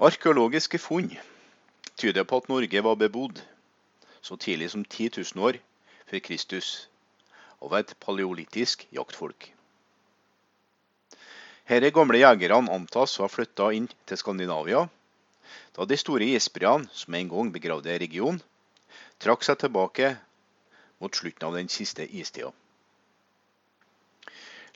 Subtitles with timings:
[0.00, 1.10] Arkeologiske funn
[2.00, 3.42] tyder på at Norge var bebodd
[4.24, 5.58] så tidlig som 10 000 år
[6.08, 6.70] før Kristus
[7.60, 9.50] av et paleolitisk jaktfolk.
[11.68, 14.86] Disse gamle jegerne antas å ha flytta inn til Skandinavia
[15.76, 18.40] da de store isbreene som en gang begravde regionen,
[19.20, 20.14] trakk seg tilbake
[20.96, 22.54] mot slutten av den siste istida.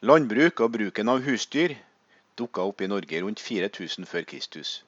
[0.05, 1.81] Landbruk og bruken av husdyr
[2.37, 4.83] dukka opp i Norge rundt 4000 før Kristus.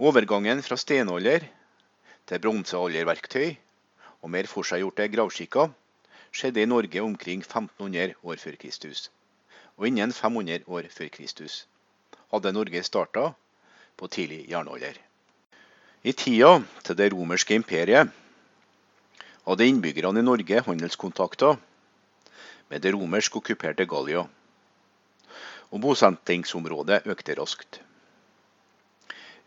[0.00, 1.42] Overgangen fra stenalder
[2.24, 3.50] til bronsealderverktøy
[4.24, 5.74] og mer forseggjorte gravskikker
[6.32, 9.10] skjedde i Norge omkring 1500 år før Kristus.
[9.76, 11.66] Og innen 500 år før Kristus
[12.32, 13.26] hadde Norge starta
[14.00, 14.96] på tidlig jernalder.
[16.00, 18.08] I tida til det romerske imperiet
[19.44, 21.60] hadde innbyggerne i Norge handelskontakter
[22.72, 24.24] med det romersk okkuperte Gallia,
[25.70, 27.82] og bosettingsområdet økte raskt.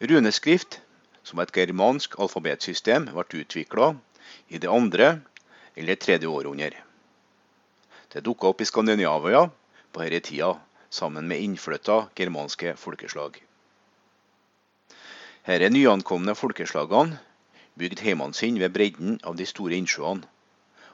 [0.02, 0.82] Runeskrift,
[1.24, 3.94] som et germansk alfabetsystem, ble utvikla
[4.50, 5.20] i det andre
[5.78, 6.82] eller tredje århundre.
[8.10, 9.48] Det dukka opp i Skandinavia
[9.94, 10.56] på denne tida,
[10.90, 13.40] sammen med innflytta germanske folkeslag.
[15.46, 17.18] Disse nyankomne folkeslagene
[17.78, 20.30] bygde hjemmene sine ved bredden av de store innsjøene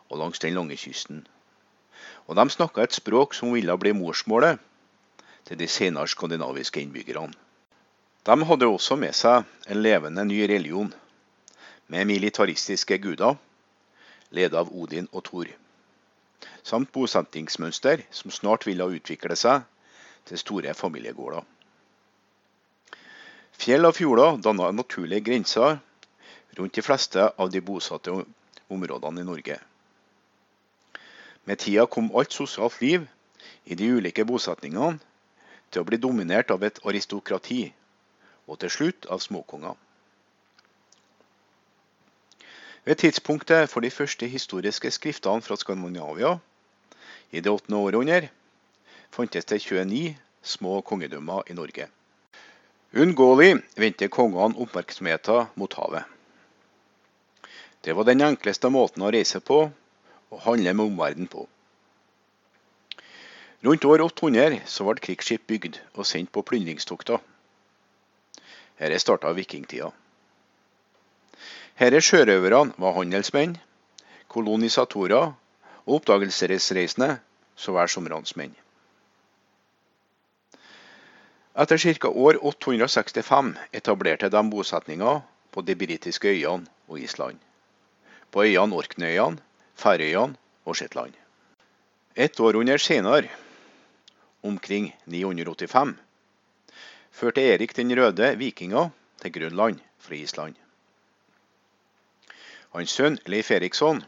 [0.09, 1.25] og langs den lange kysten.
[2.28, 4.59] Og de snakka et språk som ville bli morsmålet
[5.47, 7.36] til de senere skandinaviske innbyggerne.
[8.23, 10.89] De hadde også med seg en levende ny religion,
[11.88, 13.38] med militaristiske guder,
[14.36, 15.48] ledet av Odin og Thor,
[16.62, 19.64] samt bosettingsmønster som snart ville utvikle seg
[20.28, 21.47] til store familiegårder.
[23.59, 25.80] Fjell og fjorder danna naturlige grenser
[26.59, 28.14] rundt de fleste av de bosatte
[28.67, 29.58] områdene i Norge.
[31.47, 33.08] Med tida kom alt sosialt liv
[33.66, 35.00] i de ulike bosetningene
[35.72, 37.70] til å bli dominert av et aristokrati
[38.50, 39.78] og til slutt av småkonger.
[42.86, 46.38] Ved tidspunktet for de første historiske skriftene fra Skandinavia,
[47.31, 47.75] i det 8.
[47.78, 48.29] århundre,
[49.13, 51.85] fantes det 29 små kongedømmer i Norge.
[52.97, 56.03] Unngåelig vendte kongene oppmerksomheten mot havet.
[57.85, 61.46] Det var den enkleste måten å reise på og handle med omverdenen på.
[63.63, 67.19] Rundt år 800 så ble krigsskip bygd og sendt på plyndringstokter.
[68.79, 69.91] Dette starta vikingtida.
[71.79, 73.57] Her er sjørøverne var handelsmenn,
[74.31, 75.34] kolonisatorer
[75.85, 77.17] og oppdagelsesreisende
[77.59, 78.56] så vel som ransmenn.
[81.59, 82.07] Etter ca.
[82.07, 87.40] år 865 etablerte de bosetninger på de britiske øyene og Island.
[88.31, 89.41] På øyene Orknøyene,
[89.75, 91.13] Færøyene og Shetland.
[92.16, 93.28] Et år under senere,
[94.44, 95.96] omkring 985,
[97.12, 98.90] førte Erik den røde vikinga
[99.22, 100.56] til Grønland fra Island.
[102.74, 104.03] Hans sønn Leif Eriksson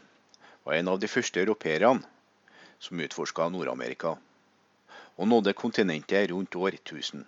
[0.64, 2.04] var en av de første europeerne
[2.82, 4.16] som utforska Nord-Amerika,
[5.18, 7.24] og nådde kontinentet rundt år 1000.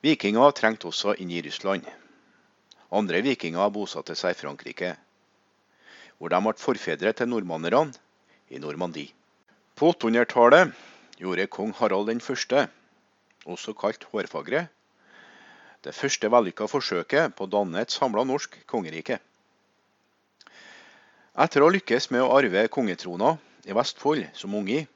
[0.00, 1.84] Vikinger trengte også inn i Russland.
[2.90, 4.94] Andre vikinger bosatte seg i Frankrike,
[6.18, 7.92] hvor de ble forfedre til nordmannerne
[8.48, 9.12] i Normandie.
[9.76, 10.72] På 800-tallet
[11.20, 12.68] gjorde kong Harald den første
[13.48, 14.66] også kalt hårfagre,
[15.84, 19.20] det første vellykka forsøket på å danne et samla norsk kongerike.
[21.38, 23.36] Etter å lykkes med å arve kongetrona
[23.68, 24.86] i Vestfold som unge,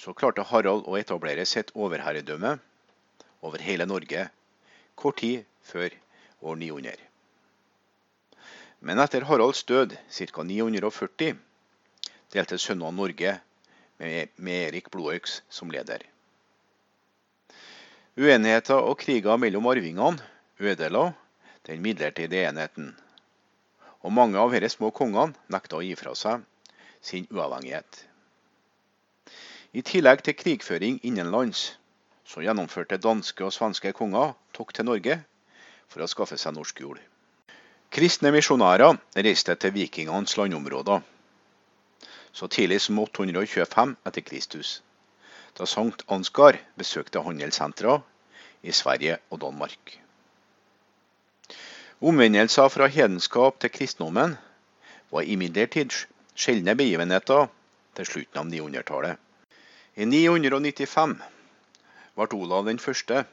[0.00, 2.56] så klarte Harald å etablere sitt overherredømme
[3.44, 4.24] over hele Norge
[4.96, 5.92] kort tid før
[6.40, 6.96] år 900.
[8.82, 10.42] Men etter Haralds død ca.
[10.42, 11.36] 940
[12.32, 13.36] delte sønnene Norge
[14.00, 16.11] med Erik Blodøks som leder.
[18.12, 20.20] Uenigheter og kriger mellom arvingene
[20.60, 21.12] ødela
[21.66, 22.90] den midlertidige enheten,
[24.04, 26.42] og mange av disse små kongene nekta å gi fra seg
[27.00, 28.02] sin uavhengighet.
[29.72, 31.78] I tillegg til krigføring innenlands,
[32.28, 35.16] så gjennomførte danske og svenske konger tokt til Norge
[35.88, 37.00] for å skaffe seg norsk jord.
[37.88, 41.00] Kristne misjonærer reiste til vikingenes landområder
[42.32, 44.82] så tidlig som 825 etter Kristus
[45.58, 47.98] da Sankt Ansgar besøkte handelssentra
[48.62, 49.98] i Sverige og Danmark.
[52.02, 54.36] Omvendelser fra hedenskap til kristendommen
[55.12, 55.94] var imidlertid
[56.34, 57.50] sjeldne begivenheter
[57.96, 59.18] til slutten av 900-tallet.
[60.00, 61.18] I 995
[62.16, 63.24] ble Olav den første,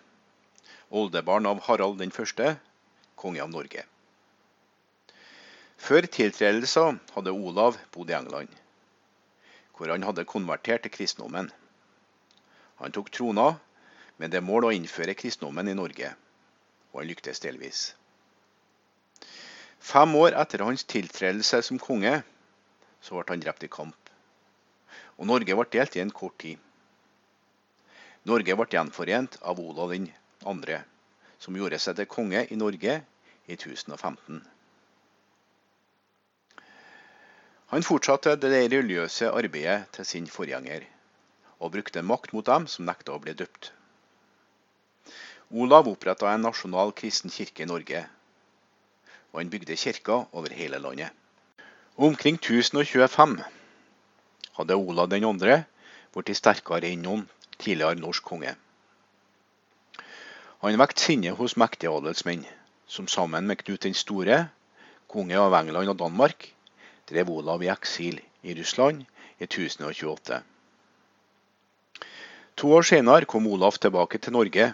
[0.91, 2.57] oldebarn av Harald den første,
[3.15, 3.85] konge av Norge.
[5.79, 8.51] Før tiltredelsen hadde Olav bodd i England,
[9.77, 11.47] hvor han hadde konvertert til kristendommen.
[12.79, 13.53] Han tok trona
[14.19, 16.13] med det mål å innføre kristendommen i Norge,
[16.91, 17.81] og han lyktes delvis.
[19.79, 22.19] Fem år etter hans tiltredelse som konge,
[22.99, 23.95] så ble han drept i kamp.
[25.19, 26.59] Og Norge ble delt i en kort tid.
[28.27, 29.95] Norge ble gjenforent av Olav
[30.43, 30.79] 2.,
[31.39, 32.95] som gjorde seg til konge i Norge
[33.47, 34.39] i 1015.
[37.69, 40.87] Han fortsatte det religiøse arbeidet til sin forgjenger,
[41.59, 43.71] og brukte makt mot dem som nekta å bli døpt.
[45.49, 48.03] Olav oppretta en nasjonal kristen kirke i Norge,
[49.31, 51.11] og han bygde kirker over hele landet.
[51.97, 53.39] Omkring 1025
[54.59, 55.57] hadde Olav 2.
[56.13, 57.25] blitt sterkere enn noen
[57.57, 58.53] tidligere norsk konge.
[60.61, 62.45] Han vekket sinne hos mektige adelsmenn,
[62.87, 64.49] som sammen med Knut den store,
[65.07, 66.49] konge av England og Danmark,
[67.09, 69.05] drev Olav i eksil i Russland
[69.39, 70.41] i 1028.
[72.59, 74.65] To år senere kom Olav tilbake til Norge,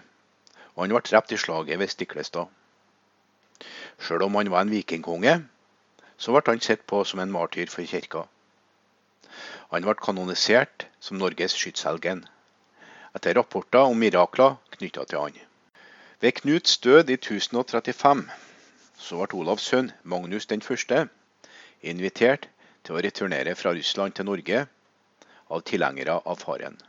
[0.74, 2.48] og han ble drept i slaget ved Stiklestad.
[4.02, 5.34] Selv om han var en vikingkonge,
[6.18, 8.24] så ble han sett på som en martyr for kirka.
[9.70, 12.24] Han ble kanonisert som Norges skytshelgen,
[13.14, 15.38] etter rapporter om mirakler knytta til han.
[16.18, 18.26] Ved Knuts død i 1035
[18.98, 20.66] så ble Olavs sønn Magnus den
[21.82, 22.50] invitert
[22.82, 24.66] til å returnere fra Russland til Norge
[25.46, 26.82] av tilhengere av faren.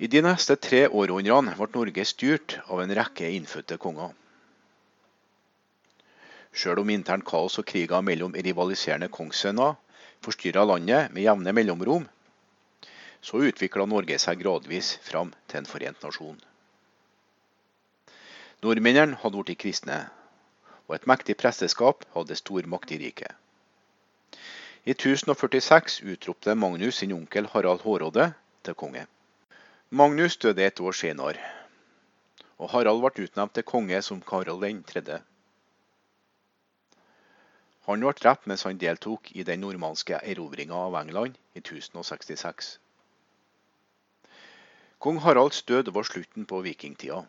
[0.00, 4.14] I de neste tre århundrene ble Norge styrt av en rekke innfødte konger.
[6.56, 9.76] Selv om internt kaos og kriger mellom rivaliserende kongssønner
[10.24, 12.08] forstyrra landet med jevne mellomrom,
[13.20, 16.40] så utvikla Norge seg gradvis fram til en forent nasjon.
[18.64, 20.00] Nordmennene hadde blitt kristne,
[20.88, 23.36] og et mektig presteskap hadde stor makt i riket.
[24.88, 28.32] I 1046 utropte Magnus sin onkel Harald Hårråde
[28.64, 29.04] til konge.
[29.92, 31.40] Magnus døde et år senere,
[32.62, 34.46] og Harald ble utnevnt til konge som Karl
[34.86, 35.16] 3.
[37.88, 42.68] Han ble drept mens han deltok i den nordmannske erobringa av England i 1066.
[45.02, 47.24] Kong Haralds død var slutten på vikingtida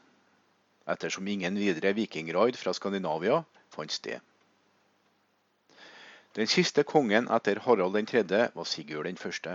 [0.93, 3.39] ettersom ingen videre vikingraid fra Skandinavia
[3.73, 4.19] fant sted.
[6.37, 8.21] Den siste kongen etter Harald 3.
[8.53, 9.49] var Sigurd 1.,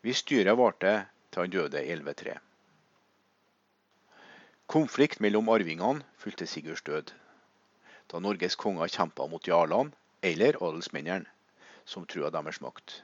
[0.00, 0.94] hvis styret varte
[1.30, 2.36] til han døde i 1103.
[4.66, 7.12] Konflikt mellom arvingene fulgte Sigurds død,
[8.12, 11.26] da Norges konger kjempa mot jarlene eller adelsmennene,
[11.86, 13.02] som trua deres makt.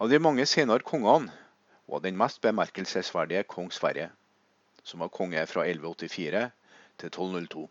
[0.00, 1.30] Av de mange senere kongene
[1.90, 4.10] var den mest bemerkelsesverdige kong Sverre
[4.84, 6.50] som var konge fra 1184
[6.98, 7.68] til 1202.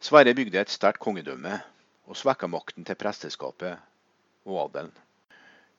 [0.00, 1.58] Sverre bygde et sterkt kongedømme
[2.06, 3.78] og svekka makten til presteskapet
[4.46, 4.92] og adelen.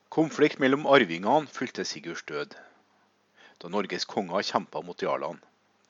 [0.10, 2.54] Konflikt mellom arvingene fulgte Sigurds død,
[3.60, 5.42] da Norges konger kjempa mot jarlene,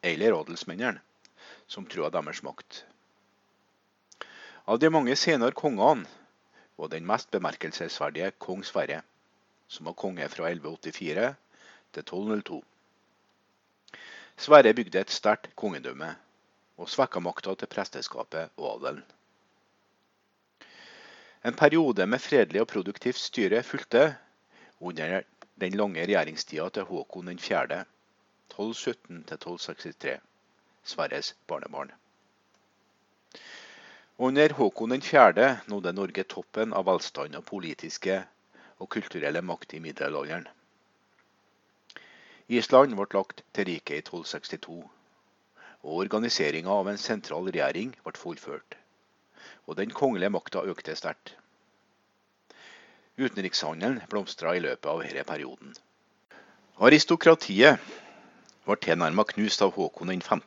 [0.01, 1.01] eller adelsmennene,
[1.69, 2.81] som trua deres makt.
[4.65, 6.09] Av de mange senere kongene
[6.81, 9.03] var den mest bemerkelsesverdige kong Sverre,
[9.67, 11.27] som var konge fra 1184
[11.93, 12.59] til 1202.
[14.37, 16.09] Sverre bygde et sterkt kongedømme
[16.77, 19.05] og svekka makta til presteskapet og adelen.
[21.45, 24.15] En periode med fredelig og produktivt styre fulgte
[24.79, 25.21] under
[25.61, 27.83] den lange regjeringstida til Håkon 4.,
[28.53, 30.17] 1217-1263,
[30.83, 31.91] Sverres barnebarn.
[34.17, 35.47] Under Håkon 4.
[35.67, 38.23] nådde Norge toppen av velstand og politiske
[38.79, 40.47] og kulturelle makt i middelalderen.
[42.47, 44.79] Island ble lagt til riket i 1262,
[45.83, 48.77] og organiseringa av en sentral regjering ble fullført.
[49.67, 51.35] Og den kongelige makta økte sterkt.
[53.17, 55.73] Utenrikshandelen blomstra i løpet av denne perioden.
[56.77, 57.81] Aristokratiet
[58.67, 60.43] ble tilnærmet knust av Håkon 5.,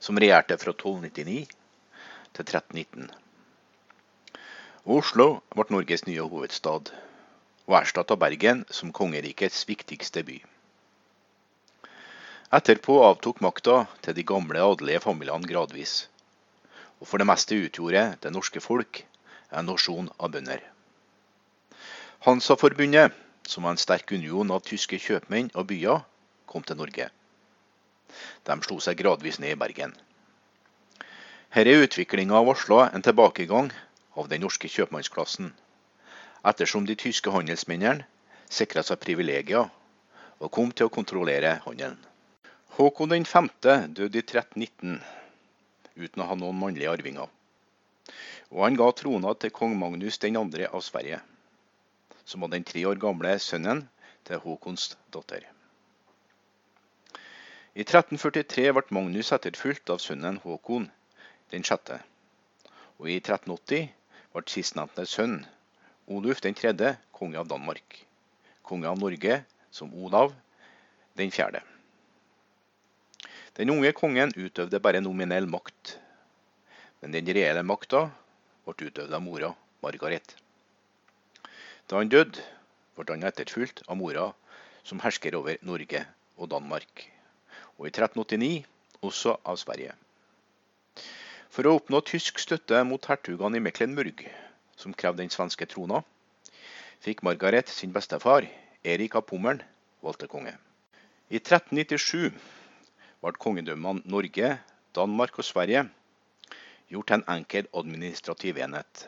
[0.00, 1.48] som regjerte fra 1299
[2.36, 3.10] til 1319.
[4.86, 6.92] Oslo ble Norges nye hovedstad,
[7.66, 10.38] og erstatta Bergen som kongerikets viktigste by.
[12.50, 16.08] Etterpå avtok makta til de gamle adelige familiene gradvis,
[17.00, 19.02] og for det meste utgjorde det norske folk
[19.50, 20.60] en nasjon av bønder.
[22.26, 23.14] Hansa-forbundet,
[23.48, 26.04] som var en sterk union av tyske kjøpmenn og byer,
[26.46, 27.08] kom til Norge.
[28.44, 29.94] De slo seg gradvis ned i Bergen.
[31.54, 33.72] Denne utviklinga varsla en tilbakegang
[34.14, 35.54] av den norske kjøpmannsklassen,
[36.46, 38.06] ettersom de tyske handelsmennene
[38.50, 39.70] sikra seg privilegier
[40.40, 41.98] og kom til å kontrollere handelen.
[42.76, 43.48] Håkon 5.
[43.96, 45.00] døde i 1319
[46.00, 47.28] uten å ha noen mannlige arvinger.
[48.50, 50.32] Og han ga trona til kong Magnus 2.
[50.66, 51.20] av Sverige,
[52.24, 53.84] som var den tre år gamle sønnen
[54.26, 55.46] til Håkons datter.
[57.74, 60.90] I 1343 ble Magnus etterfulgt av sønnen Håkon
[61.54, 62.00] den sjette,
[62.98, 63.88] og i 1380
[64.34, 65.40] ble sistnevnte sønn,
[66.10, 68.00] Oluf den tredje, konge av Danmark.
[68.66, 70.32] Konge av Norge som Olav
[71.14, 71.60] den fjerde.
[73.58, 75.96] Den unge kongen utøvde bare nominell makt,
[77.02, 78.04] men den reelle makta
[78.68, 79.48] ble utøvd av mora,
[79.82, 80.36] Margaret.
[81.90, 82.44] Da han døde,
[82.94, 84.28] ble han etterfulgt av mora
[84.86, 86.04] som hersker over Norge
[86.38, 87.02] og Danmark,
[87.80, 88.52] og i 1389
[89.08, 89.96] også av Sverige.
[91.50, 94.22] For å oppnå tysk støtte mot hertugene i Mecklenburg,
[94.78, 96.04] som krevde den svenske trona,
[97.02, 98.46] fikk Margaret sin bestefar,
[98.86, 99.64] Erik av Pommern,
[100.06, 100.54] valgt til konge.
[101.34, 102.30] I 1397
[103.20, 104.54] ble kongedømmene Norge,
[104.96, 105.84] Danmark og Sverige
[106.90, 109.04] gjort til en enkel administrativ enhet.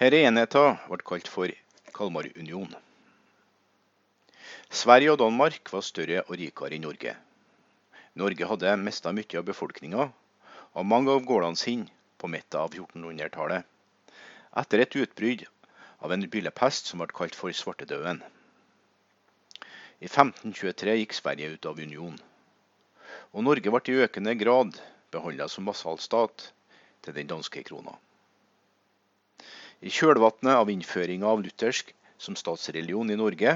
[0.00, 1.52] Denne enheten ble kalt for
[1.96, 2.76] Kalmarunionen.
[4.70, 7.16] Sverige og Danmark var større og rikere enn Norge.
[8.14, 13.64] Norge hadde mista mye av befolkninga og mange av gårdene sine på midten av 1400-tallet,
[14.62, 15.46] etter et utbrudd
[16.04, 18.22] av en byllepest som ble kalt for svartedauden.
[20.00, 22.20] I 1523 gikk Sverige ut av unionen,
[23.36, 24.78] og Norge ble i økende grad
[25.12, 26.44] behandla som vasallstat
[27.04, 27.92] til den danske krona.
[29.84, 33.52] I kjølvannet av innføringa av luthersk som statsreligion i Norge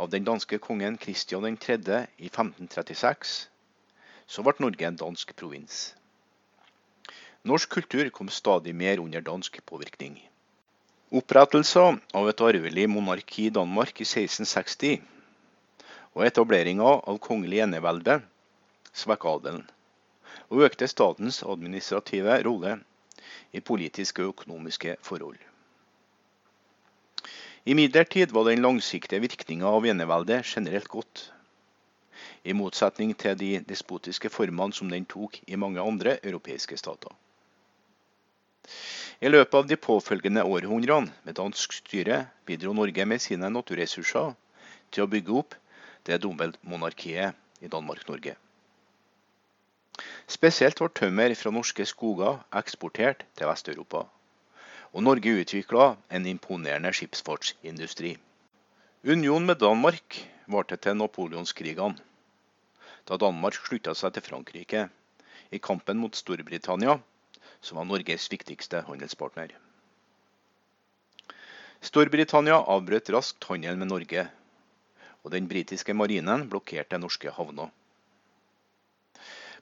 [0.00, 1.76] av den danske kongen Kristian 3.
[2.24, 3.34] i 1536,
[4.26, 5.90] så ble Norge en dansk provins.
[7.44, 10.16] Norsk kultur kom stadig mer under dansk påvirkning.
[11.12, 15.04] Opprettelsen av et arvelig monarki i Danmark i 1660
[16.16, 18.20] og etableringa av kongelig enevelde
[18.96, 19.66] svekka adelen
[20.48, 22.78] og økte statens administrative rolle
[23.52, 25.38] i politiske og økonomiske forhold.
[27.66, 31.24] Imidlertid var den langsiktige virkninga av eneveldet generelt godt,
[32.46, 37.10] i motsetning til de despotiske formene som den tok i mange andre europeiske stater.
[39.20, 44.34] I løpet av de påfølgende århundrene med dansk styre bidro Norge med sine naturressurser
[44.94, 45.56] til å bygge opp
[46.06, 48.36] det dobbeltmonarkiet i Danmark-Norge.
[50.30, 54.04] Spesielt ble tømmer fra norske skoger eksportert til Vest-Europa,
[54.92, 58.16] og Norge utvikla en imponerende skipsfartsindustri.
[59.06, 60.20] Unionen med Danmark
[60.50, 61.98] varte til napoleonskrigene,
[63.06, 64.88] da Danmark slutta seg til Frankrike
[65.54, 66.98] i kampen mot Storbritannia,
[67.60, 69.54] som var Norges viktigste handelspartner.
[71.86, 74.26] Storbritannia avbrøt raskt handelen med Norge,
[75.26, 77.72] og den britiske marinen blokkerte norske havner.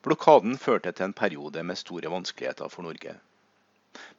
[0.05, 3.15] Blokaden førte til en periode med store vanskeligheter for Norge.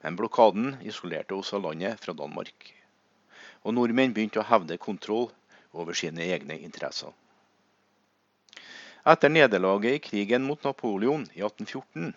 [0.02, 2.72] Men blokaden isolerte også landet fra Danmark.
[3.62, 5.30] Og nordmenn begynte å hevde kontroll
[5.74, 7.14] over sine egne interesser.
[9.06, 12.16] Etter nederlaget i krigen mot Napoleon i 1814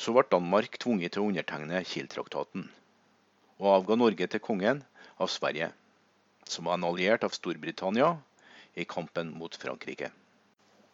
[0.00, 2.70] så ble Danmark tvunget til å undertegne Kiel-traktaten,
[3.58, 4.84] og avga Norge til kongen
[5.20, 5.74] av Sverige,
[6.50, 8.16] som var en alliert av Storbritannia
[8.74, 10.10] i kampen mot Frankrike.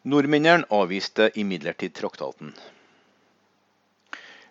[0.06, 2.52] Nordmennene avviste imidlertid traktaten.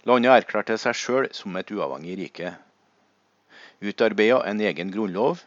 [0.06, 2.52] Landet erklærte seg sjøl som et uavhengig rike,
[3.82, 5.42] utarbeida en egen grunnlov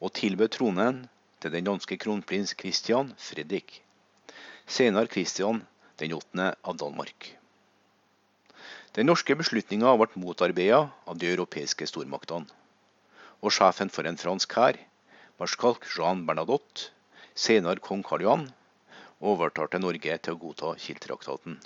[0.00, 1.04] og tilbød tronen
[1.42, 3.80] til den danske kronprins Christian Fredrik,
[4.66, 5.62] senere Christian
[6.00, 6.52] den 8.
[6.62, 7.30] av Danmark.
[8.96, 12.48] Den norske beslutninga ble motarbeida av de europeiske stormaktene,
[13.46, 14.78] og sjefen for en fransk hær,
[15.38, 16.90] marskalk Jean Bernadotte,
[17.38, 18.46] senere kong Karl Johan,
[19.22, 21.60] overtalte Norge til å godta Kiel-traktaten.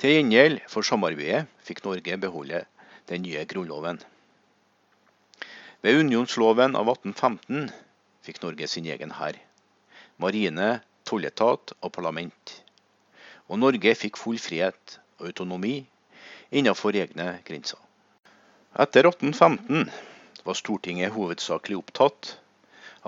[0.00, 2.62] Til gjengjeld for samarbeidet fikk Norge beholde
[3.10, 4.00] den nye grunnloven.
[5.84, 7.68] Ved unionsloven av 1815
[8.26, 9.36] fikk Norge sin egen hær,
[10.16, 12.60] marine, tolletat og parlament.
[13.52, 15.78] Og Norge fikk full frihet og autonomi
[16.50, 17.85] innenfor egne grenser.
[18.76, 19.90] Etter 1815
[20.44, 22.34] var Stortinget hovedsakelig opptatt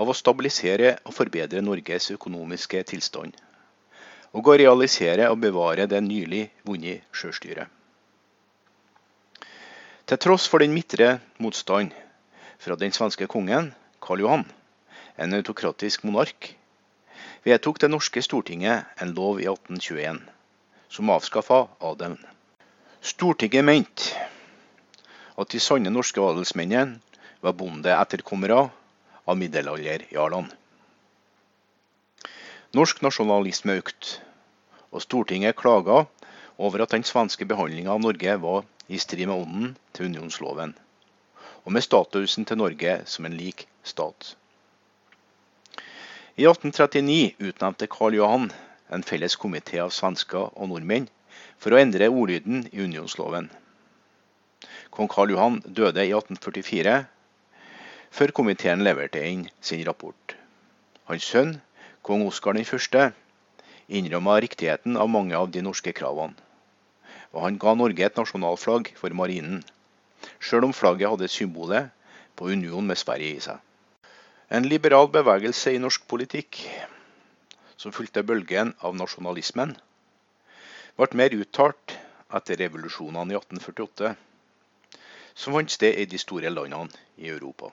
[0.01, 3.35] av å stabilisere og forbedre Norges økonomiske tilstand,
[4.33, 7.69] og å realisere og bevare det nylig vunnet sjølstyret.
[10.09, 11.93] Til tross for den midtre motstand
[12.57, 13.69] fra den svenske kongen,
[14.01, 14.47] Karl Johan,
[15.21, 16.55] en autokratisk monark,
[17.45, 20.25] vedtok det norske Stortinget en lov i 1821
[20.89, 22.17] som avskaffa adelen.
[23.05, 24.17] Stortinget mente
[25.39, 26.99] at de sanne norske adelsmennene
[27.45, 28.65] var bondeetterkommere
[29.29, 30.51] av middelalderjarlene.
[32.77, 34.19] Norsk nasjonalisme økte,
[34.93, 36.03] og Stortinget klaga
[36.59, 40.75] over at den svenske behandlinga av Norge var i strid med ånden til unionsloven,
[41.65, 44.35] og med statusen til Norge som en lik stat.
[46.39, 48.51] I 1839 utnevnte Karl Johan
[48.91, 51.09] en felles komité av svensker og nordmenn
[51.59, 53.49] for å endre ordlyden i unionsloven.
[54.91, 56.95] Kong Karl Johan døde i 1844,
[58.11, 60.35] før komiteen leverte inn sin rapport.
[61.11, 61.59] Hans sønn,
[62.03, 63.13] kong Oskar 1.,
[63.89, 66.37] innrømma riktigheten av mange av de norske kravene.
[67.33, 69.63] Og han ga Norge et nasjonalflagg for marinen,
[70.41, 71.91] sjøl om flagget hadde symbolet
[72.37, 73.59] på union med Sverige i seg.
[74.49, 76.63] En liberal bevegelse i norsk politikk,
[77.77, 79.77] som fulgte bølgen av nasjonalismen,
[80.99, 81.95] ble mer uttalt
[82.35, 84.17] etter revolusjonene i 1848,
[85.39, 86.91] som fant sted i de store landene
[87.23, 87.71] i Europa.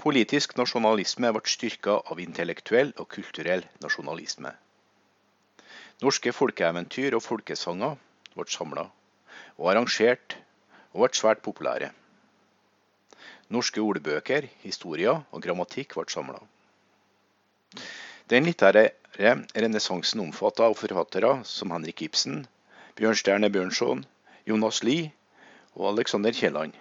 [0.00, 4.52] Politisk nasjonalisme ble styrka av intellektuell og kulturell nasjonalisme.
[6.04, 7.96] Norske folkeeventyr og folkesanger
[8.36, 8.86] ble samla
[9.56, 10.36] og arrangert
[10.92, 11.90] og ble svært populære.
[13.52, 16.40] Norske ordbøker, historier og grammatikk ble samla.
[18.30, 22.44] Den litterære renessansen omfatta forfattere som Henrik Ibsen,
[22.96, 24.04] Bjørnstjerne Bjørnson,
[24.46, 25.10] Jonas Lie
[25.74, 26.72] og Alexander Kielland.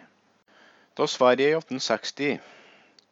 [0.98, 2.40] Da Sverige i 1860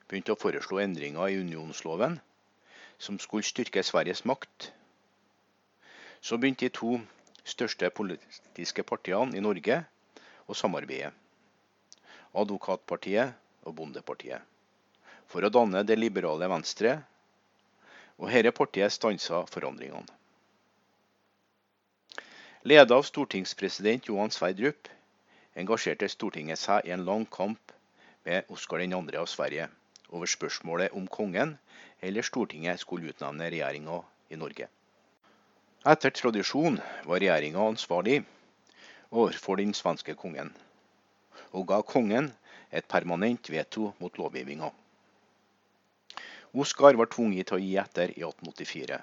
[0.07, 2.17] begynte å foreslå endringer i unionsloven
[2.98, 4.72] som skulle styrke Sveriges makt.
[6.22, 6.98] Så begynte de to
[7.46, 9.84] største politiske partiene i Norge
[10.48, 11.13] å samarbeide,
[12.38, 13.34] Advokatpartiet
[13.67, 14.41] og Bondepartiet,
[15.27, 16.98] for å danne Det liberale Venstre,
[18.17, 20.10] og dette partiet stansa forandringene.
[22.67, 24.89] Ledet av stortingspresident Johan Sverdrup
[25.58, 27.72] engasjerte Stortinget seg i en lang kamp
[28.28, 29.00] med Oskar 2.
[29.18, 29.68] av Sverige
[30.14, 31.58] over spørsmålet om kongen
[32.02, 34.68] eller Stortinget skulle utnevne regjeringa i Norge.
[35.88, 38.22] Etter tradisjon var regjeringa ansvarlig
[39.10, 40.52] overfor den svenske kongen,
[41.56, 42.32] og ga kongen
[42.70, 44.70] et permanent veto mot lovgivninga.
[46.54, 48.98] Oskar var tvunget til å gi etter i 1884,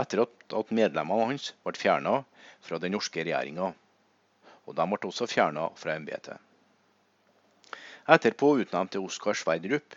[0.00, 2.20] etter at medlemmene hans ble fjerna
[2.64, 3.72] fra den norske regjeringa,
[4.64, 6.38] og de ble også fjerna fra embetet.
[8.04, 9.96] Etterpå utnevnte Oskar Sverdrup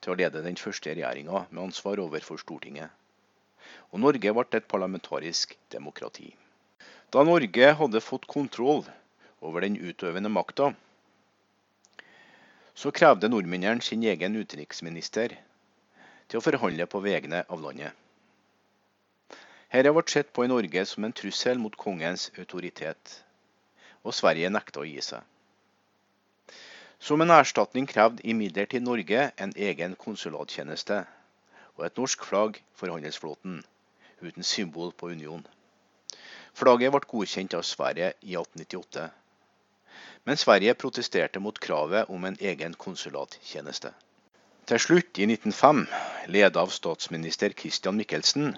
[0.00, 2.90] til å lede den første regjeringa med ansvar overfor Stortinget.
[3.90, 6.30] Og Norge ble et parlamentarisk demokrati.
[7.10, 8.84] Da Norge hadde fått kontroll
[9.40, 10.70] over den utøvende makta,
[12.74, 15.34] så krevde nordmennene sin egen utenriksminister
[16.30, 17.92] til å forhandle på vegne av landet.
[19.70, 23.20] Dette ble sett på i Norge som en trussel mot kongens autoritet,
[24.04, 25.22] og Sverige nekta å gi seg.
[27.00, 30.98] Som en erstatning krevde imidlertid Norge en egen konsulattjeneste
[31.78, 33.62] og et norsk flagg for handelsflåten,
[34.20, 35.46] uten symbol på union.
[36.52, 39.06] Flagget ble godkjent av Sverige i 1898,
[40.28, 43.94] men Sverige protesterte mot kravet om en egen konsulattjeneste.
[44.68, 45.86] Til slutt, i 1905,
[46.28, 48.52] ledet av statsminister Christian Michelsen,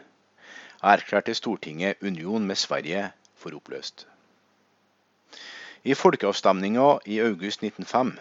[0.82, 4.08] erklærte Stortinget union med Sverige for oppløst.
[5.82, 8.12] I folkeavstemninga i august 1905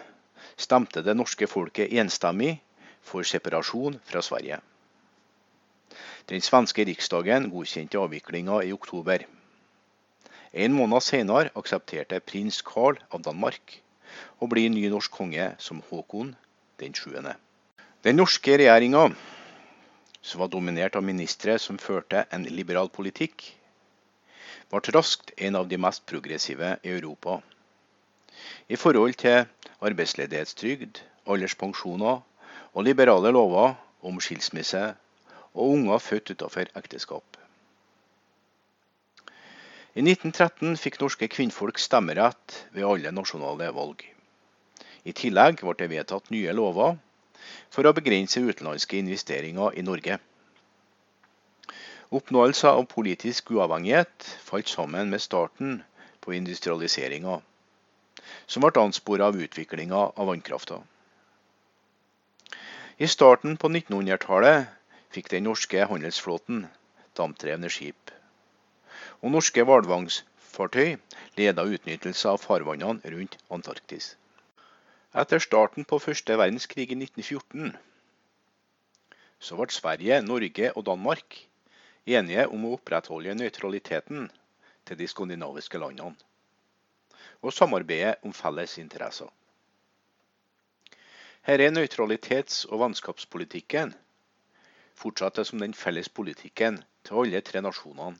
[0.58, 2.56] stemte det norske folket enstemmig
[3.06, 4.56] for separasjon fra Sverige.
[6.26, 9.22] Den svenske riksdagen godkjente avviklinga i oktober.
[10.52, 13.78] En måned senere aksepterte prins Karl av Danmark
[14.42, 16.34] å bli ny norsk konge som Håkon
[16.82, 17.14] den 7.
[18.02, 19.06] Den norske regjeringa,
[20.18, 23.52] som var dominert av ministre som førte en liberal politikk,
[24.72, 27.40] ble raskt en av de mest progressive i Europa
[28.68, 29.44] i forhold til
[29.84, 32.22] arbeidsledighetstrygd, alderspensjoner
[32.72, 34.82] og liberale lover om skilsmisse
[35.52, 37.36] og unger født utenfor ekteskap.
[39.92, 44.00] I 1913 fikk norske kvinnfolk stemmerett ved alle nasjonale valg.
[45.04, 46.96] I tillegg ble det vedtatt nye lover
[47.74, 50.16] for å begrense utenlandske investeringer i Norge.
[52.12, 55.78] Oppnåelse av politisk uavhengighet falt sammen med starten
[56.20, 57.38] på industrialiseringa
[58.46, 60.82] som ble ansporet av utviklinga av vannkrafta.
[63.00, 64.68] I starten på 1900-tallet
[65.16, 66.66] fikk den norske handelsflåten
[67.16, 68.12] dampdrevne skip.
[69.24, 70.98] Og norske hvalfangstfartøy
[71.40, 74.10] leda utnyttelse av farvannene rundt Antarktis.
[75.16, 77.72] Etter starten på første verdenskrig i 1914
[79.42, 81.40] så ble Sverige, Norge og Danmark
[82.06, 84.30] enige om å opprettholde nøytraliteten
[84.86, 86.16] til de skandinaviske landene
[87.42, 89.28] og samarbeide om felles interesser.
[91.42, 93.94] Her er nøytralitets- og vennskapspolitikken
[94.94, 98.18] fortsatte som den felles politikken til alle tre nasjonene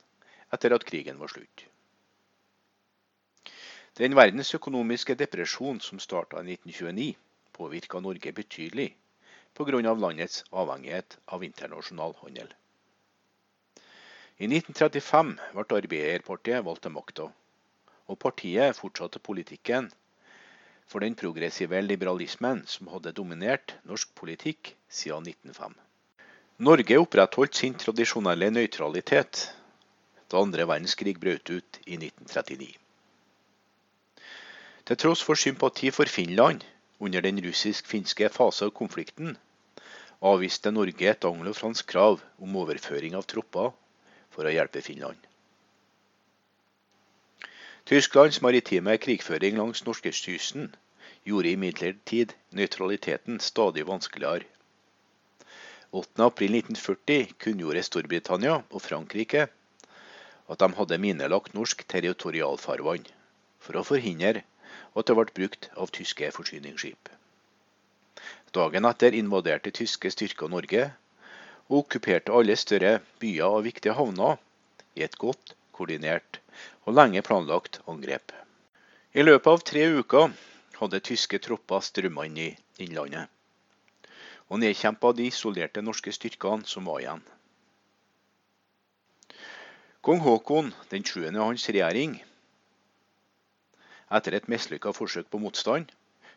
[0.53, 1.67] etter at krigen var slutt.
[3.99, 7.15] Den verdensøkonomiske depresjon som starta i 1929,
[7.53, 8.97] påvirka Norge betydelig
[9.55, 9.95] pga.
[9.95, 12.49] landets avhengighet av internasjonal handel.
[14.41, 17.27] I 1935 ble Arbeiderpartiet valgt til makta,
[18.09, 19.91] og partiet fortsatte politikken
[20.89, 25.77] for den progressive liberalismen som hadde dominert norsk politikk siden 1905.
[26.65, 29.43] Norge opprettholdt sin tradisjonelle nøytralitet
[30.33, 32.73] da andre verdenskrig brøt ut i 1939.
[34.89, 36.65] Til tross for sympati for Finland
[36.99, 39.37] under den russisk-finske fase av konflikten,
[40.25, 43.73] avviste Norge et anglo-fransk krav om overføring av tropper
[44.33, 45.19] for å hjelpe Finland.
[47.89, 50.71] Tysklands maritime krigføring langs norskekysten
[51.29, 54.47] gjorde imidlertid nøytraliteten stadig vanskeligere.
[55.93, 59.49] 8.4.1940 kunngjorde Storbritannia og Frankrike
[60.49, 63.05] at de hadde minelagt norsk territorialfarvann,
[63.61, 64.45] for å forhindre
[64.97, 67.11] at det ble brukt av tyske forsyningsskip.
[68.57, 70.91] Dagen etter invaderte tyske styrker Norge
[71.73, 74.37] og okkuperte alle større byer og viktige havner
[74.93, 76.43] i et godt koordinert
[76.85, 78.35] og lenge planlagt angrep.
[79.17, 80.35] I løpet av tre uker
[80.77, 82.51] hadde tyske tropper strømmet inn i
[82.85, 83.31] Innlandet
[84.53, 87.23] og nedkjempa de isolerte norske styrkene som var igjen.
[90.05, 91.25] Kong Haakon den 7.
[91.31, 92.19] og hans regjering,
[94.13, 95.89] etter et mislykka forsøk på motstand,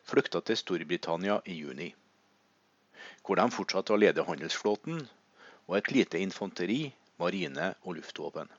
[0.07, 1.91] flykta til Storbritannia i juni
[3.25, 5.01] hvor de fortsatte å lede handelsflåten
[5.67, 8.49] og et lite infanteri, marine og luftvåpen.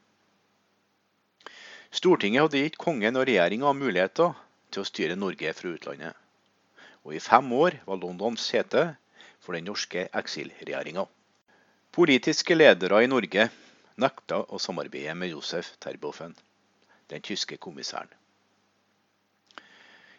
[1.90, 4.34] Stortinget hadde gitt kongen og regjeringa muligheter
[4.70, 6.16] til å styre Norge fra utlandet.
[7.06, 8.88] Og i fem år var London sete
[9.40, 11.06] for den norske eksilregjeringa.
[11.94, 13.46] Politiske ledere i Norge
[14.02, 16.34] nekta å samarbeide med Josef Terboven,
[17.08, 18.10] den tyske kommissæren.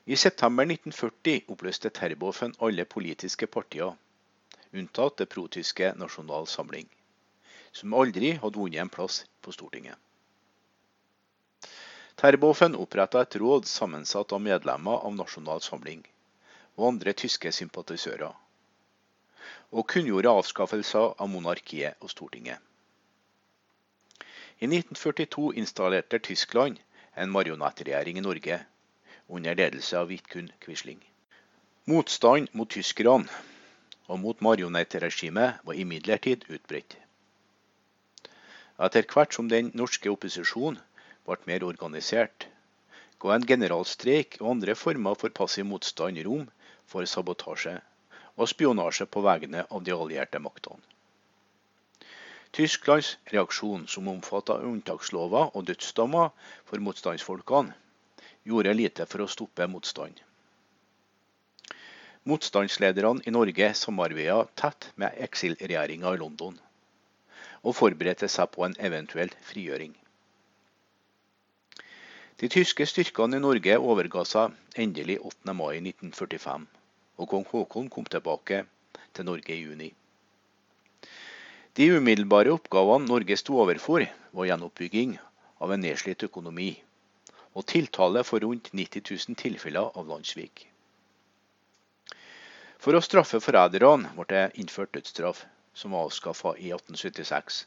[0.07, 3.91] I september 1940 oppløste Terboven alle politiske partier
[4.71, 6.87] unntatt det protyske Nasjonal Samling,
[7.71, 9.95] som aldri hadde vunnet en plass på Stortinget.
[12.17, 16.01] Terboven oppretta et råd sammensatt av medlemmer av Nasjonal Samling
[16.77, 18.33] og andre tyske sympatisører,
[19.71, 22.57] og kunngjorde avskaffelser av monarkiet og Stortinget.
[24.57, 26.79] I 1942 installerte Tyskland
[27.13, 28.57] en marionettregjering i Norge,
[29.27, 30.99] under ledelse av Vidkun Quisling.
[31.85, 33.27] Motstand mot tyskerne
[34.07, 36.97] og mot marionettregimet var imidlertid utbredt.
[38.87, 40.79] Etter hvert som den norske opposisjonen
[41.27, 42.47] ble mer organisert,
[43.19, 46.45] ga en generalstreik og andre former for passiv motstand rom
[46.85, 47.79] for sabotasje
[48.37, 50.83] og spionasje på vegne av de allierte maktene.
[52.53, 56.31] Tysklands reaksjon, som omfatta unntakslover og dødsdommer
[56.65, 57.75] for motstandsfolkene,
[58.47, 60.21] gjorde lite for å stoppe motstand.
[62.27, 66.57] Motstandslederne i Norge samarbeida tett med eksilregjeringa i London,
[67.63, 69.93] og forberedte seg på en eventuell frigjøring.
[72.43, 75.55] De tyske styrkene i Norge overga seg endelig 8.
[75.55, 76.67] mai 1945,
[77.15, 78.61] og kong Haakon kom tilbake
[79.15, 79.91] til Norge i juni.
[81.79, 84.03] De umiddelbare oppgavene Norge sto overfor,
[84.35, 85.15] var gjenoppbygging
[85.63, 86.73] av en nedslitt økonomi
[87.57, 90.67] og tiltale for rundt 90 000 tilfeller av landssvik.
[92.77, 97.63] For å straffe forræderne ble det innført dødsstraff, som var avskaffa i 1876.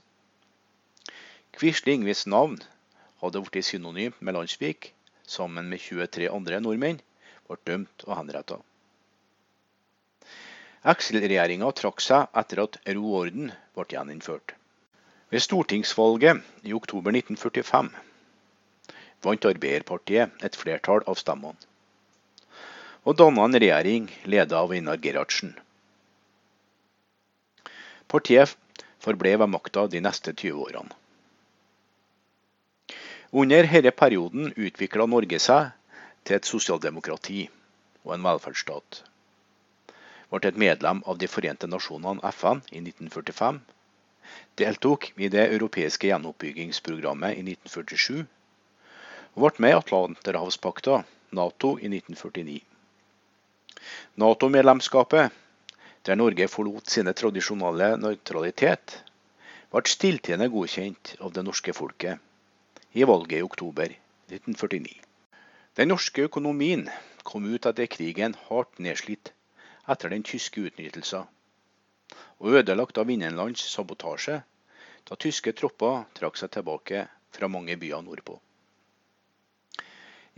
[1.58, 2.60] Quisling, hvis navn
[3.22, 4.92] hadde blitt synonymt med Landsvik,
[5.26, 7.00] sammen med 23 andre nordmenn,
[7.48, 8.60] ble dømt og henretta.
[10.90, 14.54] Eksilregjeringa trakk seg etter at ro og orden ble gjeninnført.
[15.30, 17.90] Ved stortingsvalget i oktober 1945
[19.26, 21.69] vant Arbeiderpartiet et flertall av stemmene
[23.04, 25.54] og danna en regjering ledet av Einar Gerhardsen.
[28.10, 28.56] Partiet
[29.00, 30.96] forble ved makta de neste 20 årene.
[33.30, 35.70] Under denne perioden utvikla Norge seg
[36.26, 37.44] til et sosialdemokrati
[38.04, 39.04] og en velferdsstat.
[40.30, 43.60] Ble et medlem av De forente nasjonene, FN, i 1945.
[44.58, 48.26] Deltok i det europeiske gjenoppbyggingsprogrammet i 1947.
[49.34, 51.02] Og ble med i Atlanterhavspakta,
[51.34, 52.69] Nato, i 1949.
[54.20, 55.30] Nato-medlemskapet,
[56.06, 58.96] der Norge forlot sine tradisjonelle nøytralitet,
[59.70, 62.18] ble stilltiende godkjent av det norske folket
[62.98, 63.92] i valget i oktober
[64.30, 64.96] 1949.
[65.78, 66.88] Den norske økonomien
[67.22, 69.30] kom ut etter krigen hardt nedslitt
[69.90, 71.28] etter den tyske utnyttelsen,
[72.42, 74.40] og ødelagt av innenlands sabotasje
[75.08, 78.36] da tyske tropper trakk seg tilbake fra mange byer nordpå.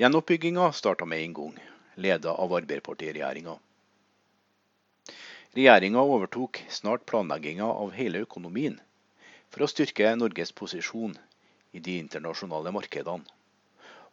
[0.00, 1.56] Gjenoppbygginga starta med en gang,
[1.94, 3.58] leda av Arbeiderpartiregjeringa.
[5.52, 8.78] Regjeringa overtok snart planlegginga av hele økonomien
[9.52, 11.12] for å styrke Norges posisjon
[11.76, 13.26] i de internasjonale markedene,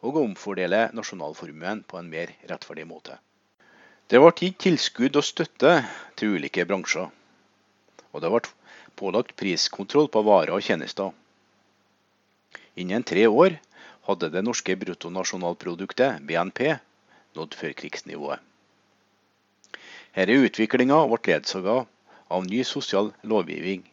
[0.04, 3.16] og omfordele nasjonalformuen på en mer rettferdig måte.
[4.10, 5.74] Det ble gitt tilskudd og støtte
[6.20, 7.08] til ulike bransjer,
[8.12, 8.44] og det ble
[9.00, 11.12] pålagt priskontroll på varer og tjenester.
[12.80, 13.60] Innen tre år
[14.08, 16.80] hadde det norske bruttonasjonalproduktet, BNP,
[17.38, 18.40] nådd førkrigsnivået.
[20.16, 21.76] Denne utviklinga ble ledsaga
[22.30, 23.84] av ny sosial lovgivning,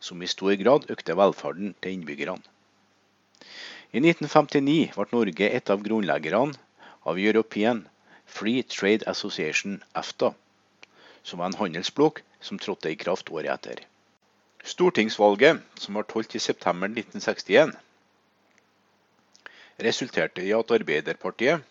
[0.00, 2.40] som i stor grad økte velferden til innbyggerne.
[3.92, 6.56] I 1959 ble Norge et av grunnleggerne
[7.06, 7.84] av European
[8.26, 10.32] Free Trade Association, EFTA,
[11.22, 13.84] som var en handelsblokk som trådte i kraft året etter.
[14.66, 17.76] Stortingsvalget, som ble holdt i september 1961,
[19.86, 21.62] resulterte i at Arbeiderpartiet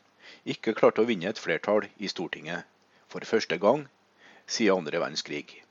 [0.46, 2.68] ikke klarte å vinne et flertall i Stortinget
[3.10, 3.86] for første gang
[4.46, 5.62] siden andre verdenskrig,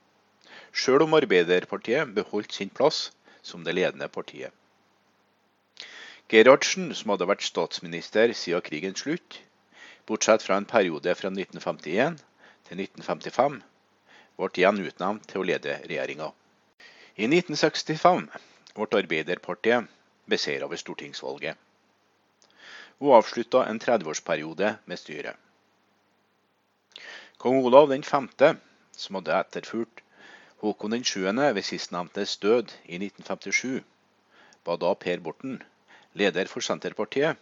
[0.75, 3.09] sjøl om Arbeiderpartiet beholdt sin plass
[3.41, 4.51] som det ledende partiet.
[6.27, 9.39] Gerhardsen, som hadde vært statsminister siden krigens slutt,
[10.09, 12.17] bortsett fra en periode fra 1951
[12.67, 13.59] til 1955,
[14.35, 16.31] ble igjen utnevnt til å lede regjeringa.
[17.15, 18.25] I 1965
[18.75, 19.87] ble Arbeiderpartiet
[20.27, 21.61] beseiret ved stortingsvalget
[23.01, 25.35] og avslutta en 30-årsperiode med styret.
[27.37, 28.29] Kong Olav 5.,
[28.95, 30.01] som hadde etterfulgt
[30.63, 31.25] Håkon 7.
[31.53, 33.83] ved sistnevntes død i 1957,
[34.63, 35.61] ba da Per Borten,
[36.13, 37.37] leder for Senterpartiet,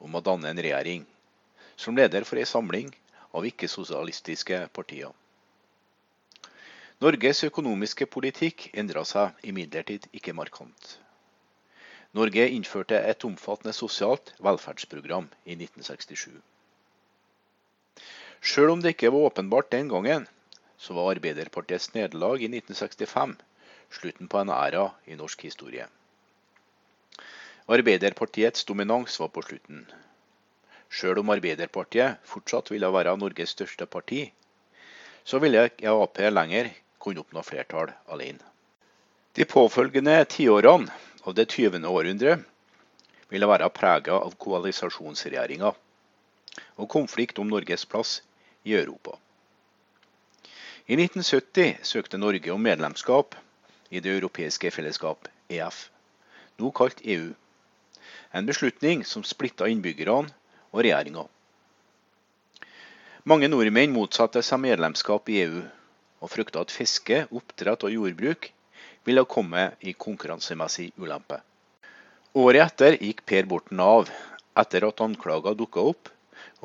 [0.00, 1.04] om å danne en regjering,
[1.76, 2.88] som leder for ei samling
[3.36, 5.12] av ikke-sosialistiske partier.
[7.04, 10.96] Norges økonomiske politikk endra seg imidlertid ikke markant.
[12.14, 16.30] Norge innførte et omfattende sosialt velferdsprogram i 1967.
[18.42, 20.28] Selv om det ikke var åpenbart den gangen,
[20.78, 23.36] så var Arbeiderpartiets nederlag i 1965
[23.90, 25.86] slutten på en æra i norsk historie.
[27.68, 29.86] Arbeiderpartiets dominans var på slutten.
[30.90, 34.28] Selv om Arbeiderpartiet fortsatt ville være Norges største parti,
[35.24, 36.70] så ville Ap lenger
[37.02, 38.44] kunne oppnå flertall alene.
[39.36, 40.92] De påfølgende tiårene
[41.26, 41.82] av det 20.
[41.90, 42.38] århundre
[43.32, 45.72] ville være prega av koalisasjonsregjeringa
[46.78, 48.20] og konflikt om Norges plass
[48.62, 49.16] i Europa.
[50.86, 53.34] I 1970 søkte Norge om medlemskap
[53.90, 55.88] i Det europeiske fellesskap, EF,
[56.58, 57.32] nå kalt EU.
[58.32, 60.30] En beslutning som splitta innbyggerne
[60.70, 61.26] og regjeringa.
[63.26, 65.64] Mange nordmenn motsatte seg medlemskap i EU,
[66.22, 68.52] og frykta at fiske, oppdrett og jordbruk
[69.06, 71.40] ville komme i konkurransemessig ulempe.
[72.36, 74.10] Året etter gikk Per Borten av,
[74.58, 76.10] etter at anklager dukka opp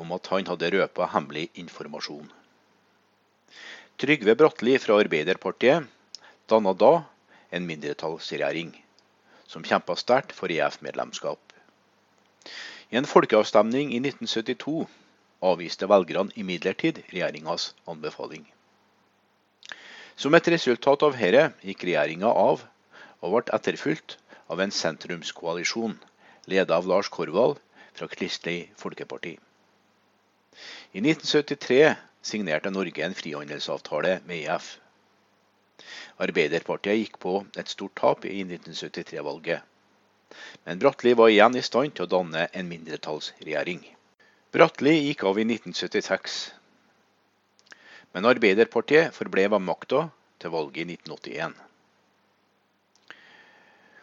[0.02, 2.28] om at han hadde røpa hemmelig informasjon.
[4.02, 5.86] Trygve Bratteli fra Arbeiderpartiet
[6.50, 6.92] danna da
[7.54, 8.72] en mindretallsregjering,
[9.46, 11.40] som kjempa sterkt for EF-medlemskap.
[12.90, 14.88] I en folkeavstemning i 1972
[15.52, 18.44] avviste velgerne imidlertid regjeringas anbefaling.
[20.22, 22.60] Som et resultat av dette gikk regjeringa av,
[23.26, 24.12] og ble etterfulgt
[24.54, 25.96] av en sentrumskoalisjon
[26.52, 27.58] ledet av Lars Korvald
[27.98, 29.32] fra Kristelig Folkeparti.
[30.94, 31.80] I 1973
[32.22, 34.70] signerte Norge en frihandelsavtale med IF.
[36.22, 39.66] Arbeiderpartiet gikk på et stort tap i 1973-valget.
[40.68, 43.82] Men Bratteli var igjen i stand til å danne en mindretallsregjering.
[44.54, 46.42] Bratteli gikk av i 1976.
[48.12, 50.06] Men Arbeiderpartiet forble ved makta
[50.42, 51.54] til valget i 1981.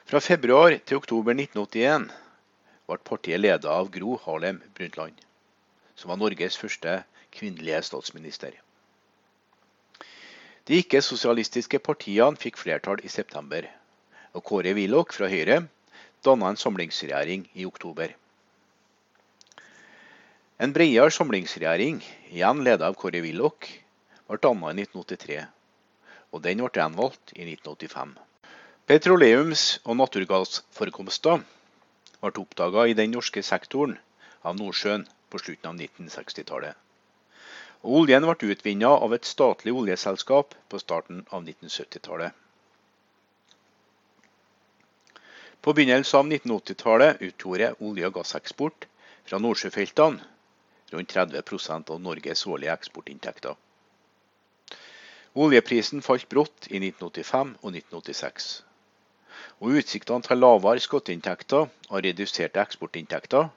[0.10, 2.08] Fra februar til oktober 1981
[2.90, 5.20] ble partiet ledet av Gro Harlem Brundtland,
[5.94, 7.04] som var Norges første
[7.36, 8.56] kvinnelige statsminister.
[10.66, 13.68] De ikke-sosialistiske partiene fikk flertall i september,
[14.34, 15.60] og Kåre Willoch fra Høyre
[16.26, 18.16] danna en samlingsregjering i oktober.
[20.60, 22.02] En bredere samlingsregjering,
[22.34, 23.70] igjen ledet av Kåre Willoch,
[24.30, 25.40] ble danna i 1983,
[26.32, 28.12] og den ble gjenvalgt i 1985.
[28.90, 31.42] Petroleums- og naturgassforekomster
[32.22, 33.98] ble oppdaga i den norske sektoren
[34.46, 36.78] av Nordsjøen på slutten av 1960-tallet.
[37.98, 42.34] Oljen ble utvinna av et statlig oljeselskap på starten av 1970-tallet.
[45.62, 48.86] På begynnelsen av 1980-tallet utgjorde olje- og gasseksport
[49.30, 50.22] fra nordsjøfeltene
[50.92, 53.58] rundt 30% av Norges årlige eksportinntekter.
[55.38, 58.48] Oljeprisen falt brått i 1985 og 1986.
[59.62, 63.52] Og Utsiktene til lavere skatteinntekter og reduserte eksportinntekter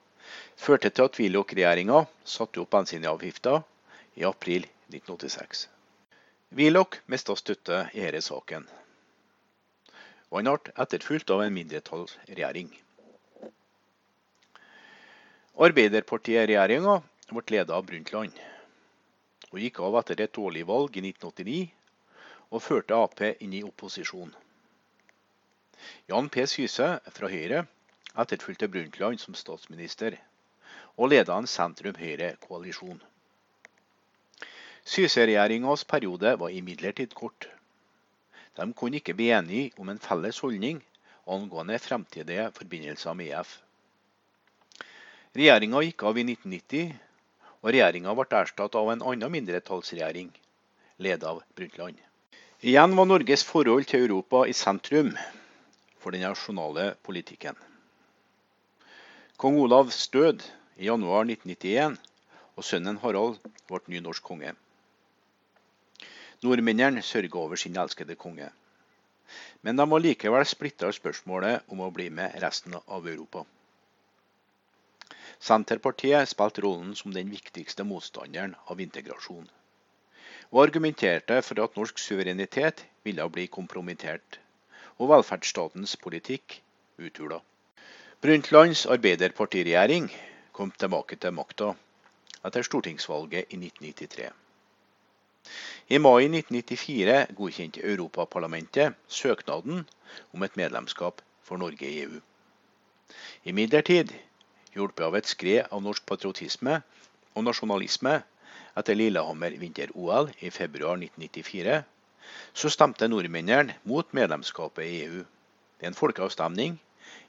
[0.61, 3.63] førte til at Willoch-regjeringa satte opp bensinavgifta
[4.21, 5.67] i april 1986.
[6.53, 8.69] Willoch mista støtte i denne saken,
[10.29, 12.69] og han ble etterfulgt av en mindretallsregjering.
[15.57, 17.01] Arbeiderpartiregjeringa
[17.33, 18.37] ble ledet av Brundtland,
[19.53, 21.61] og gikk av etter et dårlig valg i 1989
[22.53, 24.33] og førte Ap inn i opposisjon.
[26.09, 26.45] Jan P.
[26.49, 27.65] Syse fra Høyre
[28.23, 30.19] etterfulgte Brundtland som statsminister,
[31.01, 33.01] og ledet en sentrum-høyre-koalisjon.
[34.85, 37.49] Syse-regjeringas periode var imidlertid kort.
[38.59, 40.83] De kunne ikke bli enige om en felles holdning
[41.27, 43.55] angående fremtidige forbindelser med EF.
[45.33, 46.97] Regjeringa gikk av i 1990,
[47.63, 50.33] og regjeringa ble erstattet av en annen mindretallsregjering,
[50.99, 52.01] ledet av Brundtland.
[52.63, 55.13] Igjen var Norges forhold til Europa i sentrum
[56.03, 57.55] for den nasjonale politikken.
[59.39, 60.43] Kong Olavs død
[60.79, 61.97] i januar 1991,
[62.59, 63.39] og sønnen Harald
[63.71, 64.53] ble ny norsk konge.
[66.43, 68.51] Nordmennene sørga over sin elskede konge.
[69.63, 73.47] Men de var likevel splitta i spørsmålet om å bli med resten av Europa.
[75.43, 79.49] Senterpartiet spilte rollen som den viktigste motstanderen av integrasjon,
[80.53, 84.39] og argumenterte for at norsk suverenitet ville bli kompromittert,
[85.03, 86.61] og velferdsstatens politikk
[87.03, 87.41] uthula.
[88.23, 90.07] Brundtlands arbeiderpartiregjering
[90.55, 91.75] kom tilbake til makta
[92.47, 94.31] etter stortingsvalget i 1993.
[95.91, 99.89] I mai 1994 godkjente Europaparlamentet søknaden
[100.31, 102.21] om et medlemskap for Norge i EU.
[103.43, 104.15] Imidlertid
[104.75, 106.81] hjulpet av et skred av norsk patriotisme
[107.35, 108.19] og nasjonalisme
[108.79, 111.83] etter Lillehammer vinter-OL i februar 1994,
[112.57, 116.79] så stemte nordmennene mot medlemskapet i EU ved en folkeavstemning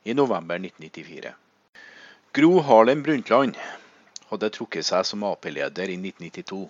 [0.03, 1.33] i november 1994.
[2.33, 3.57] Gro Harlem Brundtland
[4.29, 6.61] hadde trukket seg som Ap-leder i 1992,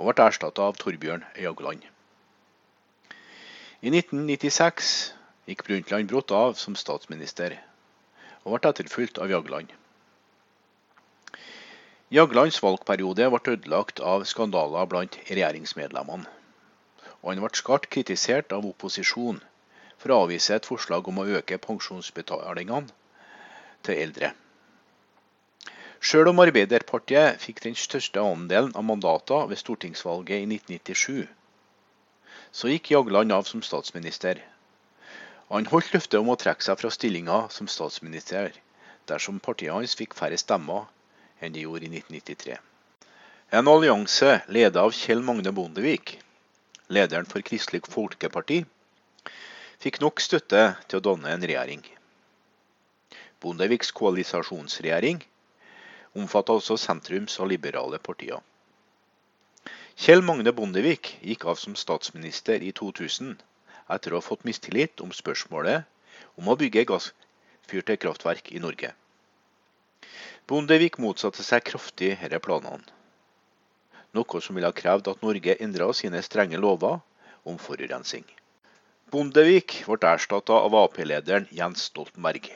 [0.00, 1.82] og ble erstatta av Torbjørn Jagland.
[3.80, 4.94] I 1996
[5.48, 7.58] gikk Brundtland brått av som statsminister
[8.44, 9.70] og ble etterfulgt av Jagland.
[12.10, 16.26] Jaglands valgperiode ble ødelagt av skandaler blant regjeringsmedlemmene,
[17.20, 19.38] og han ble skarpt kritisert av opposisjon
[20.00, 22.90] for å avvise et forslag om å øke pensjonsbetalingene
[23.86, 24.32] til eldre.
[26.00, 31.28] Sjøl om Arbeiderpartiet fikk den største andelen av mandater ved stortingsvalget i 1997,
[32.50, 34.40] så gikk Jagland av som statsminister
[35.50, 38.52] han holdt løftet om å trekke seg fra stillinga som statsminister
[39.10, 40.84] dersom partiet hans fikk færre stemmer
[41.42, 42.58] enn de gjorde i 1993.
[43.58, 46.20] En allianse ledet av Kjell Magne Bondevik,
[46.86, 48.60] lederen for Kristelig Folkeparti,
[49.82, 51.82] fikk nok støtte til å danne en regjering.
[53.42, 55.18] Bondeviks koalisasjonsregjering
[56.14, 58.38] omfattet også sentrums- og liberale partier.
[59.98, 63.34] Kjell Magne Bondevik gikk av som statsminister i 2000
[63.94, 65.86] etter å ha fått mistillit om spørsmålet
[66.38, 68.92] om å bygge gassfyrte kraftverk i Norge.
[70.50, 72.82] Bondevik motsatte seg kraftig disse planene,
[74.16, 76.98] noe som ville ha krevd at Norge endra sine strenge lover
[77.46, 78.24] om forurensing.
[79.10, 82.50] Bondevik ble erstatta av Ap-lederen Jens Stoltenberg.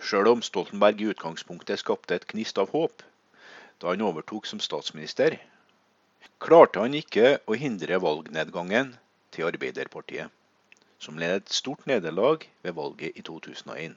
[0.00, 3.04] Sjøl om Stoltenberg i utgangspunktet skapte et gnist av håp
[3.80, 5.38] da han overtok som statsminister,
[6.40, 8.94] klarte han ikke å hindre valgnedgangen
[9.30, 10.30] til Arbeiderpartiet,
[10.98, 13.96] som led et stort nederlag ved valget i 2001.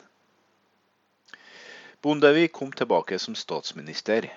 [2.02, 4.28] Bondevik kom tilbake som statsminister,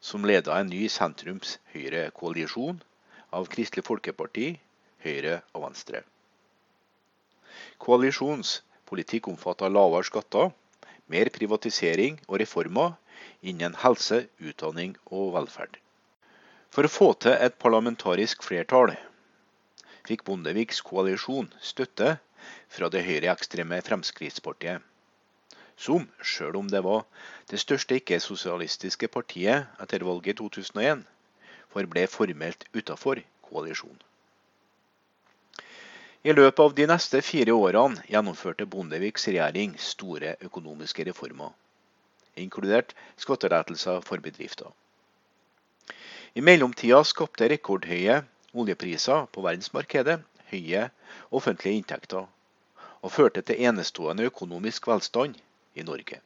[0.00, 2.78] som leda en ny sentrums-høyre-koalisjon
[3.34, 4.52] av Kristelig Folkeparti,
[5.02, 6.02] Høyre og Venstre.
[7.82, 10.52] Koalisjonens politikk omfatta lavere skatter,
[11.10, 12.94] mer privatisering og reformer
[13.42, 15.76] innen helse, utdanning og velferd.
[16.70, 18.94] For å få til et parlamentarisk flertall
[20.06, 22.16] fikk Bondeviks koalisjon støtte
[22.70, 24.82] fra det høyreekstreme Fremskrittspartiet,
[25.76, 27.04] som, sjøl om det var
[27.50, 31.04] det største ikke-sosialistiske partiet etter valget i 2001,
[31.74, 34.00] forble formelt utafor koalisjonen.
[36.26, 41.52] I løpet av de neste fire årene gjennomførte Bondeviks regjering store økonomiske reformer,
[42.34, 44.72] inkludert skattelettelser for bedrifter.
[46.34, 48.24] I mellomtida skapte rekordhøye
[48.62, 50.88] oljepriser på verdensmarkedet, høye
[51.34, 52.26] offentlige inntekter,
[53.02, 55.36] og førte til enestående økonomisk velstand
[55.76, 56.20] i Norge.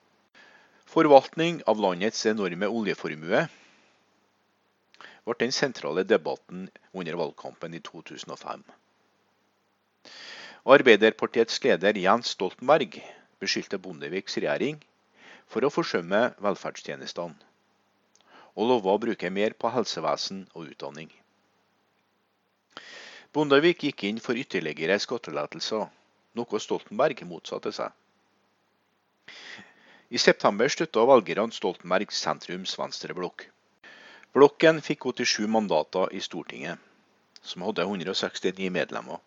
[0.91, 3.47] Forvaltning av landets enorme oljeformue
[5.27, 8.65] ble den sentrale debatten under valgkampen i 2005.
[10.75, 12.99] Arbeiderpartiets leder Jens Stoltenberg
[13.41, 14.81] beskyldte Bondeviks regjering
[15.51, 17.39] for å forsømme velferdstjenestene,
[18.59, 21.09] og lova å bruke mer på helsevesen og utdanning.
[23.33, 25.85] Bondevik gikk inn for ytterligere skattelettelser,
[26.35, 27.93] noe Stoltenberg motsatte seg.
[30.11, 33.45] I september støtta velgerne Stoltenbergs sentrums venstreblokk.
[34.35, 36.83] Blokken fikk 87 mandater i Stortinget,
[37.39, 39.23] som hadde 169 medlemmer.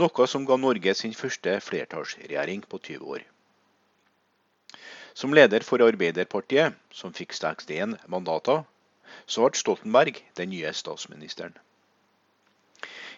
[0.00, 3.28] Noe som ga Norge sin første flertallsregjering på 20 år.
[5.12, 8.64] Som leder for Arbeiderpartiet, som fikk 61 mandater,
[9.28, 11.52] så ble Stoltenberg den nye statsministeren.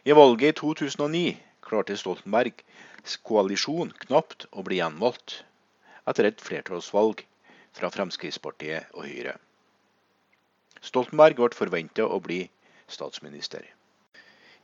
[0.04, 5.42] I valget i 2009 klarte Stoltenbergs koalisjon knapt å bli gjenvalgt
[6.08, 7.20] etter et flertallsvalg
[7.76, 9.34] fra Fremskrittspartiet og Høyre.
[10.80, 12.40] Stoltenberg ble forventa å bli
[12.88, 13.66] statsminister.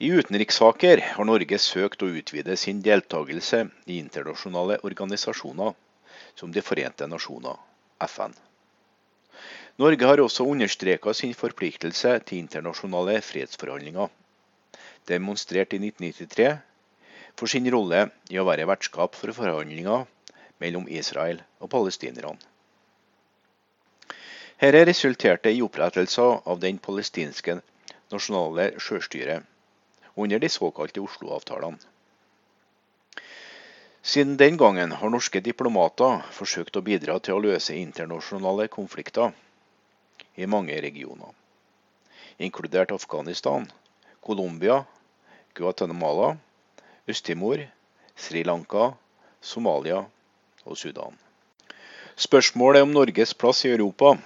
[0.00, 5.76] I utenrikssaker har Norge søkt å utvide sin deltakelse i internasjonale organisasjoner,
[6.36, 7.56] som De forente nasjoner,
[8.08, 8.32] FN.
[9.76, 14.08] Norge har også understreka sin forpliktelse til internasjonale fredsforhandlinger,
[15.08, 16.50] demonstrert i 1993
[17.36, 20.06] for sin rolle i å være vertskap for forhandlinger
[20.62, 22.38] mellom Israel og palestinerne.
[24.56, 27.58] Dette resulterte i opprettelsen av den palestinske
[28.12, 29.44] nasjonale sjølstyret
[30.16, 31.76] under de såkalte Oslo-avtalene.
[34.06, 39.34] Siden den gangen har norske diplomater forsøkt å bidra til å løse internasjonale konflikter
[40.38, 41.32] i mange regioner,
[42.38, 43.66] inkludert Afghanistan,
[44.26, 44.82] Colombia,
[45.54, 46.36] Guatemala,
[47.06, 47.62] Øst-Timor,
[48.16, 48.90] Sri Lanka,
[49.40, 50.02] Somalia
[50.64, 51.14] og Sudan.
[52.16, 54.16] Spørsmålet om Norges plass i Europa,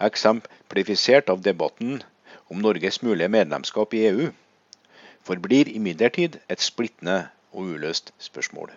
[0.00, 1.98] eksemplifisert av debatten
[2.48, 4.30] om Norges mulige medlemskap i EU,
[5.26, 8.70] forblir imidlertid et splittende og uløst spørsmål.